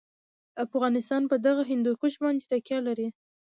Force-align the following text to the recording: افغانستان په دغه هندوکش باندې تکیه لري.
افغانستان 0.65 1.21
په 1.31 1.35
دغه 1.45 1.61
هندوکش 1.71 2.13
باندې 2.23 2.43
تکیه 2.51 2.79
لري. 2.87 3.07